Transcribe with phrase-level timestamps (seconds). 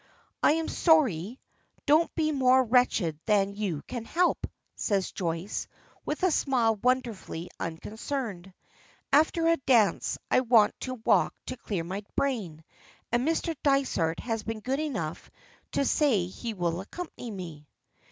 [0.41, 1.39] "I am sorry.
[1.85, 5.67] Don't be more wretched than you can help!" says Joyce,
[6.07, 8.51] with a smile wonderfully unconcerned.
[9.13, 12.63] "After a dance I want to walk to clear my brain,
[13.11, 13.55] and Mr.
[13.61, 15.29] Dysart has been good enough
[15.73, 17.67] to say he will accompany me."